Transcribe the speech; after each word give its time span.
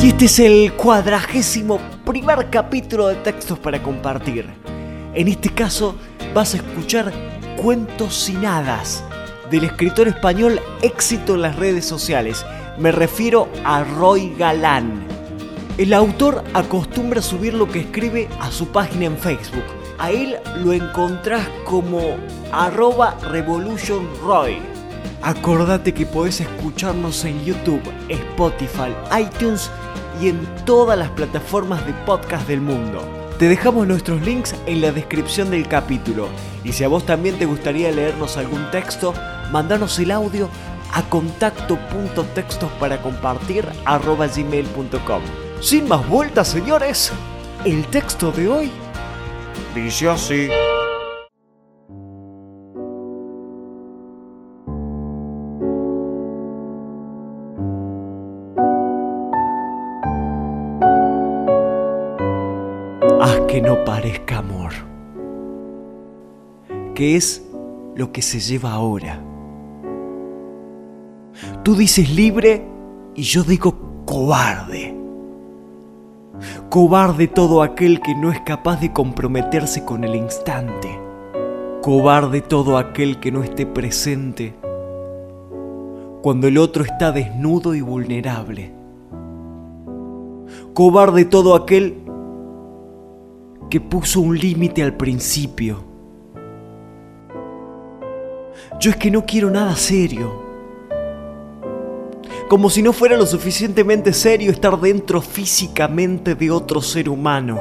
Y 0.00 0.10
este 0.10 0.26
es 0.26 0.38
el 0.38 0.72
cuadragésimo 0.74 1.80
primer 2.04 2.48
capítulo 2.50 3.08
de 3.08 3.16
textos 3.16 3.58
para 3.58 3.82
compartir. 3.82 4.48
En 5.12 5.26
este 5.26 5.50
caso 5.50 5.96
vas 6.32 6.54
a 6.54 6.58
escuchar 6.58 7.12
Cuentos 7.56 8.14
sin 8.14 8.46
hadas 8.46 9.02
del 9.50 9.64
escritor 9.64 10.06
español 10.06 10.60
éxito 10.82 11.34
en 11.34 11.42
las 11.42 11.56
redes 11.56 11.84
sociales. 11.84 12.46
Me 12.78 12.92
refiero 12.92 13.48
a 13.64 13.82
Roy 13.82 14.36
Galán. 14.38 15.04
El 15.78 15.92
autor 15.92 16.44
acostumbra 16.54 17.20
subir 17.20 17.54
lo 17.54 17.68
que 17.68 17.80
escribe 17.80 18.28
a 18.38 18.52
su 18.52 18.68
página 18.68 19.06
en 19.06 19.18
Facebook. 19.18 19.64
A 19.98 20.12
él 20.12 20.36
lo 20.58 20.72
encontrás 20.72 21.48
como 21.64 22.16
arroba 22.52 23.18
revolutionroy. 23.32 24.58
Acordate 25.22 25.92
que 25.92 26.06
podés 26.06 26.40
escucharnos 26.40 27.24
en 27.24 27.44
YouTube, 27.44 27.82
Spotify, 28.08 28.94
iTunes 29.20 29.68
y 30.20 30.28
en 30.28 30.46
todas 30.64 30.98
las 30.98 31.10
plataformas 31.10 31.84
de 31.86 31.92
podcast 31.92 32.46
del 32.48 32.60
mundo. 32.60 33.02
Te 33.38 33.48
dejamos 33.48 33.86
nuestros 33.86 34.20
links 34.22 34.54
en 34.66 34.80
la 34.80 34.90
descripción 34.90 35.50
del 35.50 35.68
capítulo. 35.68 36.28
Y 36.64 36.72
si 36.72 36.84
a 36.84 36.88
vos 36.88 37.06
también 37.06 37.38
te 37.38 37.46
gustaría 37.46 37.92
leernos 37.92 38.36
algún 38.36 38.70
texto, 38.70 39.14
mandanos 39.52 39.98
el 39.98 40.10
audio 40.10 40.48
a 40.92 41.02
contacto.textos 41.02 42.70
para 42.80 43.00
compartir. 43.00 43.64
Sin 45.60 45.88
más 45.88 46.06
vueltas, 46.08 46.48
señores, 46.48 47.12
el 47.64 47.86
texto 47.86 48.32
de 48.32 48.48
hoy 48.48 48.70
dice 49.74 50.08
así. 50.08 50.48
Que 63.58 63.62
no 63.62 63.84
parezca 63.84 64.38
amor. 64.38 64.70
¿Qué 66.94 67.16
es 67.16 67.44
lo 67.96 68.12
que 68.12 68.22
se 68.22 68.38
lleva 68.38 68.70
ahora? 68.70 69.20
Tú 71.64 71.74
dices 71.74 72.08
libre 72.08 72.64
y 73.16 73.22
yo 73.22 73.42
digo 73.42 74.04
cobarde. 74.04 74.94
Cobarde 76.70 77.26
todo 77.26 77.64
aquel 77.64 78.00
que 78.00 78.14
no 78.14 78.30
es 78.30 78.40
capaz 78.42 78.80
de 78.80 78.92
comprometerse 78.92 79.84
con 79.84 80.04
el 80.04 80.14
instante. 80.14 80.96
Cobarde 81.82 82.42
todo 82.42 82.78
aquel 82.78 83.18
que 83.18 83.32
no 83.32 83.42
esté 83.42 83.66
presente 83.66 84.54
cuando 86.22 86.46
el 86.46 86.58
otro 86.58 86.84
está 86.84 87.10
desnudo 87.10 87.74
y 87.74 87.80
vulnerable. 87.80 88.72
Cobarde 90.74 91.24
todo 91.24 91.56
aquel 91.56 92.04
que 93.70 93.80
puso 93.80 94.20
un 94.20 94.38
límite 94.38 94.82
al 94.82 94.96
principio. 94.96 95.84
Yo 98.80 98.90
es 98.90 98.96
que 98.96 99.10
no 99.10 99.24
quiero 99.26 99.50
nada 99.50 99.74
serio. 99.76 100.46
Como 102.48 102.70
si 102.70 102.82
no 102.82 102.92
fuera 102.92 103.16
lo 103.16 103.26
suficientemente 103.26 104.12
serio 104.12 104.50
estar 104.50 104.80
dentro 104.80 105.20
físicamente 105.20 106.34
de 106.34 106.50
otro 106.50 106.80
ser 106.80 107.08
humano. 107.08 107.58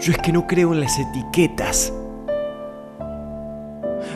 Yo 0.00 0.12
es 0.12 0.18
que 0.18 0.32
no 0.32 0.46
creo 0.46 0.72
en 0.72 0.80
las 0.80 0.98
etiquetas. 0.98 1.92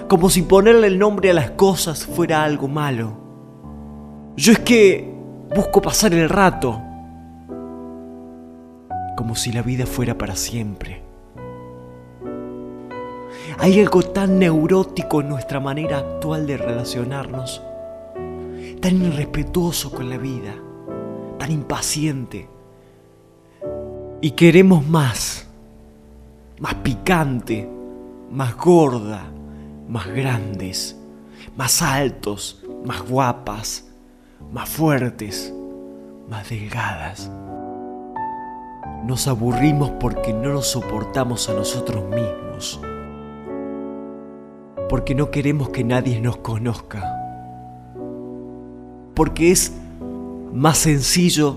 Como 0.09 0.31
si 0.31 0.42
ponerle 0.42 0.89
el 0.89 0.98
nombre 0.98 1.31
a 1.31 1.34
las 1.34 1.53
cosas 1.53 2.05
fuera 2.05 2.42
algo 2.42 2.67
malo. 2.67 3.12
Yo 4.34 4.53
es 4.53 4.59
que 4.59 5.14
busco 5.55 5.81
pasar 5.81 6.12
el 6.12 6.29
rato 6.29 6.83
como 9.17 9.34
si 9.34 9.50
la 9.50 9.62
vida 9.62 9.86
fuera 9.86 10.17
para 10.17 10.36
siempre. 10.36 11.02
Hay 13.58 13.80
algo 13.80 14.02
tan 14.02 14.39
neurótico 14.39 15.20
en 15.20 15.29
nuestra 15.29 15.61
manera 15.61 15.98
actual 15.98 16.46
de 16.46 16.57
relacionarnos, 16.57 17.63
tan 18.80 19.02
irrespetuoso 19.02 19.90
con 19.90 20.11
la 20.11 20.18
vida, 20.18 20.55
tan 21.39 21.51
impaciente. 21.51 22.48
Y 24.20 24.33
queremos 24.33 24.86
más, 24.86 25.46
más 26.61 26.74
picante, 26.77 27.69
más 28.30 28.57
gorda, 28.57 29.24
más 29.89 30.07
grandes, 30.08 30.96
más 31.57 31.83
altos, 31.83 32.64
más 32.85 33.02
guapas, 33.08 33.86
más 34.52 34.69
fuertes, 34.69 35.52
más 36.29 36.48
delgadas. 36.48 37.30
Nos 39.06 39.28
aburrimos 39.28 39.90
porque 40.00 40.33
no 40.33 40.52
nos 40.52 40.67
soportamos 40.67 41.48
a 41.48 41.55
nosotros 41.55 42.02
mismos. 42.06 42.80
Porque 44.89 45.14
no 45.14 45.30
queremos 45.30 45.68
que 45.68 45.84
nadie 45.84 46.20
nos 46.20 46.39
conozca. 46.39 47.05
Porque 49.14 49.52
es 49.52 49.72
más 50.52 50.78
sencillo 50.78 51.55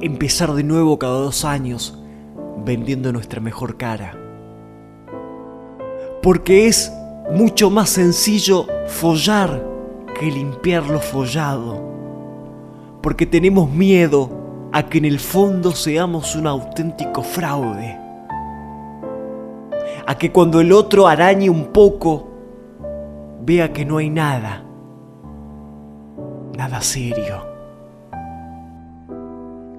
empezar 0.00 0.52
de 0.52 0.62
nuevo 0.62 0.96
cada 0.96 1.14
dos 1.14 1.44
años 1.44 1.98
vendiendo 2.64 3.12
nuestra 3.12 3.40
mejor 3.40 3.76
cara. 3.76 4.16
Porque 6.22 6.68
es 6.68 6.92
mucho 7.32 7.68
más 7.70 7.90
sencillo 7.90 8.66
follar 8.86 9.66
que 10.20 10.30
limpiar 10.30 10.86
lo 10.86 11.00
follado. 11.00 11.82
Porque 13.02 13.26
tenemos 13.26 13.68
miedo 13.68 14.39
a 14.72 14.84
que 14.84 14.98
en 14.98 15.04
el 15.04 15.18
fondo 15.18 15.72
seamos 15.72 16.36
un 16.36 16.46
auténtico 16.46 17.22
fraude. 17.22 17.98
A 20.06 20.14
que 20.16 20.30
cuando 20.30 20.60
el 20.60 20.72
otro 20.72 21.08
arañe 21.08 21.50
un 21.50 21.66
poco, 21.66 22.28
vea 23.42 23.72
que 23.72 23.84
no 23.84 23.98
hay 23.98 24.10
nada. 24.10 24.64
Nada 26.56 26.80
serio. 26.80 27.46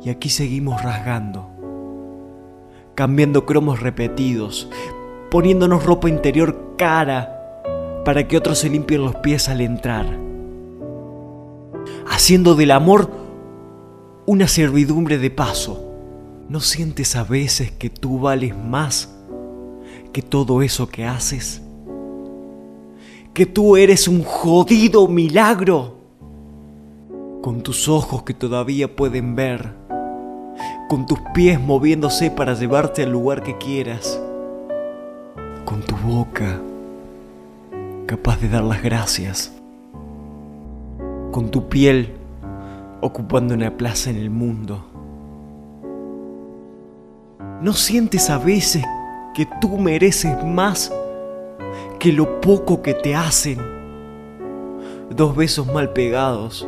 Y 0.03 0.09
aquí 0.09 0.29
seguimos 0.29 0.81
rasgando, 0.81 1.47
cambiando 2.95 3.45
cromos 3.45 3.81
repetidos, 3.81 4.69
poniéndonos 5.29 5.85
ropa 5.85 6.09
interior 6.09 6.75
cara 6.77 7.37
para 8.03 8.27
que 8.27 8.35
otros 8.35 8.57
se 8.57 8.69
limpien 8.69 9.03
los 9.03 9.15
pies 9.17 9.47
al 9.47 9.61
entrar. 9.61 10.07
Haciendo 12.07 12.55
del 12.55 12.71
amor 12.71 13.20
una 14.31 14.47
servidumbre 14.47 15.17
de 15.17 15.29
paso. 15.29 15.91
¿No 16.47 16.61
sientes 16.61 17.17
a 17.17 17.25
veces 17.25 17.69
que 17.69 17.89
tú 17.89 18.17
vales 18.17 18.55
más 18.55 19.13
que 20.13 20.21
todo 20.21 20.61
eso 20.61 20.87
que 20.87 21.03
haces? 21.03 21.61
¿Que 23.33 23.45
tú 23.45 23.75
eres 23.75 24.07
un 24.07 24.23
jodido 24.23 25.09
milagro? 25.09 25.97
Con 27.41 27.61
tus 27.61 27.89
ojos 27.89 28.23
que 28.23 28.33
todavía 28.33 28.95
pueden 28.95 29.35
ver, 29.35 29.73
con 30.87 31.05
tus 31.05 31.19
pies 31.33 31.59
moviéndose 31.59 32.31
para 32.31 32.53
llevarte 32.53 33.03
al 33.03 33.11
lugar 33.11 33.43
que 33.43 33.57
quieras, 33.57 34.17
con 35.65 35.81
tu 35.81 35.97
boca 35.97 36.61
capaz 38.05 38.39
de 38.39 38.47
dar 38.47 38.63
las 38.63 38.81
gracias, 38.81 39.51
con 41.33 41.51
tu 41.51 41.67
piel 41.67 42.20
ocupando 43.01 43.53
una 43.53 43.75
plaza 43.75 44.09
en 44.09 44.17
el 44.17 44.29
mundo. 44.29 44.85
¿No 47.61 47.73
sientes 47.73 48.29
a 48.29 48.37
veces 48.37 48.83
que 49.33 49.47
tú 49.59 49.77
mereces 49.77 50.43
más 50.43 50.91
que 51.99 52.11
lo 52.11 52.41
poco 52.41 52.81
que 52.81 52.93
te 52.93 53.15
hacen? 53.15 53.59
Dos 55.09 55.35
besos 55.35 55.67
mal 55.71 55.91
pegados, 55.93 56.67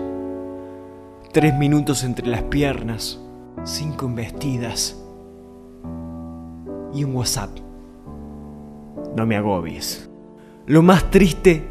tres 1.32 1.56
minutos 1.56 2.04
entre 2.04 2.28
las 2.28 2.44
piernas, 2.44 3.20
cinco 3.64 4.06
investidas 4.06 5.00
y 6.94 7.04
un 7.04 7.16
WhatsApp. 7.16 7.50
No 9.16 9.26
me 9.26 9.36
agobies. 9.36 10.10
Lo 10.66 10.82
más 10.82 11.10
triste 11.10 11.68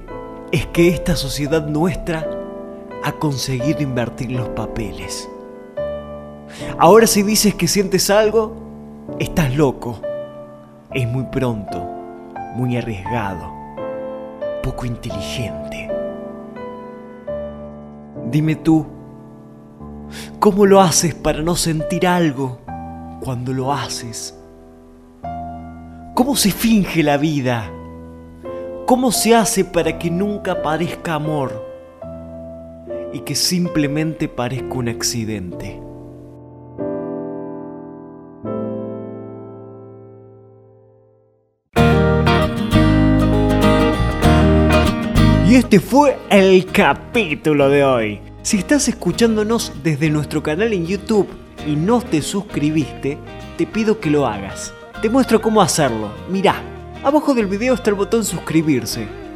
es 0.50 0.66
que 0.66 0.88
esta 0.88 1.16
sociedad 1.16 1.66
nuestra 1.66 2.41
ha 3.02 3.12
conseguido 3.12 3.82
invertir 3.82 4.32
los 4.32 4.48
papeles. 4.50 5.28
Ahora 6.78 7.06
si 7.06 7.22
dices 7.22 7.54
que 7.54 7.68
sientes 7.68 8.10
algo, 8.10 8.54
estás 9.18 9.54
loco. 9.56 10.00
Es 10.92 11.08
muy 11.08 11.24
pronto, 11.24 11.82
muy 12.54 12.76
arriesgado, 12.76 13.50
poco 14.62 14.84
inteligente. 14.84 15.90
Dime 18.30 18.56
tú, 18.56 18.86
¿cómo 20.38 20.66
lo 20.66 20.80
haces 20.80 21.14
para 21.14 21.42
no 21.42 21.56
sentir 21.56 22.06
algo 22.06 22.58
cuando 23.20 23.52
lo 23.52 23.72
haces? 23.72 24.38
¿Cómo 26.14 26.36
se 26.36 26.50
finge 26.50 27.02
la 27.02 27.16
vida? 27.16 27.70
¿Cómo 28.86 29.12
se 29.12 29.34
hace 29.34 29.64
para 29.64 29.98
que 29.98 30.10
nunca 30.10 30.60
parezca 30.60 31.14
amor? 31.14 31.71
Y 33.12 33.20
que 33.20 33.34
simplemente 33.34 34.28
parezca 34.28 34.74
un 34.74 34.88
accidente. 34.88 35.80
Y 45.46 45.56
este 45.56 45.80
fue 45.80 46.16
el 46.30 46.64
capítulo 46.64 47.68
de 47.68 47.84
hoy. 47.84 48.20
Si 48.42 48.56
estás 48.56 48.88
escuchándonos 48.88 49.72
desde 49.82 50.08
nuestro 50.08 50.42
canal 50.42 50.72
en 50.72 50.86
YouTube 50.86 51.28
y 51.66 51.76
no 51.76 52.00
te 52.00 52.22
suscribiste, 52.22 53.18
te 53.58 53.66
pido 53.66 54.00
que 54.00 54.10
lo 54.10 54.26
hagas. 54.26 54.72
Te 55.02 55.10
muestro 55.10 55.42
cómo 55.42 55.60
hacerlo. 55.60 56.10
Mirá, 56.30 56.54
abajo 57.04 57.34
del 57.34 57.46
video 57.46 57.74
está 57.74 57.90
el 57.90 57.96
botón 57.96 58.24
suscribirse. 58.24 59.21